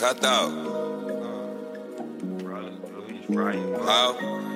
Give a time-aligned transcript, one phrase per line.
[0.00, 0.50] cut out.
[3.84, 4.16] How?
[4.18, 4.50] Right.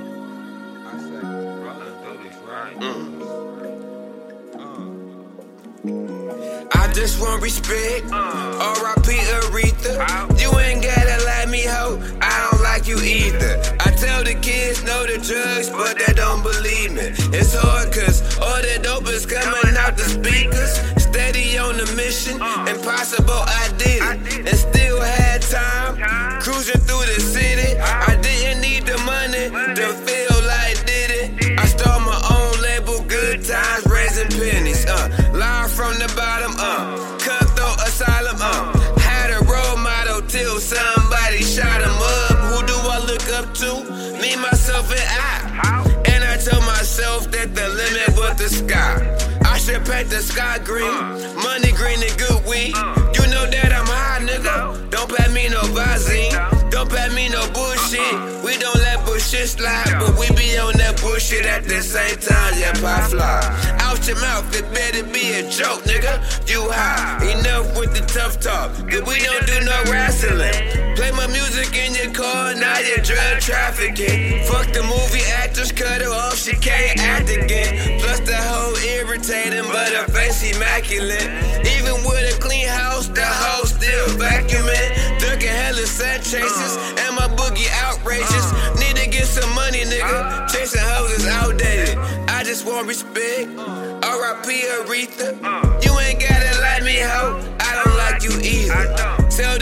[6.72, 8.10] I just want respect.
[8.10, 9.12] R.I.P.
[9.36, 10.40] Aretha.
[10.40, 12.00] You ain't gotta like me, ho.
[12.22, 13.60] I don't like you either.
[13.80, 17.12] I tell the kids no the drugs, but they don't believe me.
[17.36, 20.80] It's hard cause all the dope is coming out the speakers.
[21.02, 22.40] Steady on the mission.
[22.66, 23.63] Impossible, I
[41.54, 42.36] shot him up.
[42.50, 43.70] Who do I look up to?
[44.20, 45.86] Me, myself, and I.
[46.10, 48.98] And I tell myself that the limit was the sky.
[49.46, 50.98] I should paint the sky green,
[51.46, 52.74] money green and good weed.
[53.14, 54.90] You know that I'm high, nigga.
[54.90, 56.34] Don't pay me no Visine.
[56.70, 58.14] Don't pay me no bullshit.
[58.42, 62.54] We don't let bullshit slide, but we be on that bullshit at the same time.
[62.58, 63.78] Yeah, pie fly.
[63.78, 66.18] Out your mouth, it better be a joke, nigga.
[66.50, 67.22] You high.
[67.38, 68.74] Enough with the tough talk.
[68.90, 70.83] Cause we don't do no wrestling.
[71.24, 74.44] My music in your car, now you're drug trafficking.
[74.44, 77.98] Fuck the movie actors, cut her off, she can't act again.
[77.98, 81.24] Plus the hoe irritating, but her face immaculate.
[81.64, 85.18] Even with a clean house, the hoe still vacuuming.
[85.18, 88.52] Ducking hella sun chases, and my boogie outrageous.
[88.78, 90.46] Need to get some money, nigga.
[90.52, 91.96] Chasing hoes is outdated.
[92.28, 93.48] I just want respect.
[93.56, 94.60] R.I.P.
[94.76, 95.63] Aretha.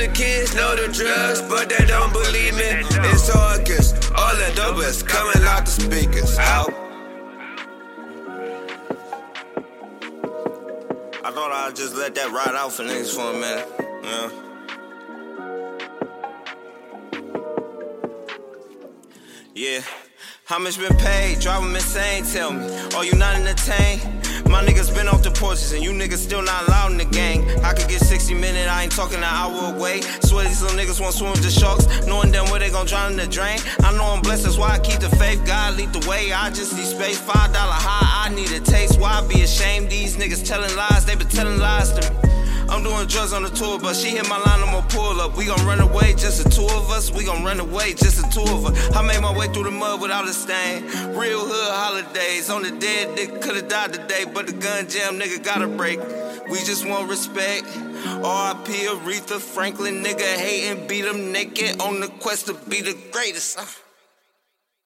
[0.07, 2.71] The kids know the drugs, but they don't believe me.
[3.11, 6.39] It's cause all the dope is coming out the speakers.
[6.39, 6.71] Out.
[11.25, 13.69] I thought I'd just let that ride out for niggas for a minute.
[14.03, 14.31] Yeah.
[19.55, 19.81] Yeah.
[20.47, 21.39] How much been paid?
[21.39, 22.67] Drive 'em insane, tell me.
[22.97, 24.03] Are you not entertained?
[24.49, 27.49] My niggas been off the porches and you niggas still not allowed in the gang.
[27.65, 28.02] I could get
[28.33, 30.01] 60 minutes, I ain't talking an hour away.
[30.23, 33.13] Swear these little niggas want swim with the sharks, knowing them where they gon' drown
[33.13, 33.59] in the drain.
[33.83, 35.45] I know I'm blessed, that's why I keep the faith.
[35.45, 37.19] God lead the way, I just need space.
[37.19, 38.99] Five dollar high, I need a taste.
[38.99, 39.91] Why be ashamed?
[39.91, 42.17] These niggas telling lies, they been telling lies to me.
[42.69, 45.37] I'm doing drugs on the tour, but she hit my line, I'ma pull up.
[45.37, 47.13] We gon' run away, just the two of us.
[47.13, 48.97] We gon' run away, just the two of us.
[48.97, 50.85] I made my way through the mud without a stain.
[51.15, 52.49] Real hood holidays.
[52.49, 56.01] On the dead nigga could've died today, but the gun jam nigga gotta break.
[56.49, 57.67] We just want respect.
[58.05, 58.73] R.I.P.
[58.73, 63.59] Aretha Franklin, nigga hating, beat him naked on the quest to be the greatest.
[63.59, 63.65] Uh.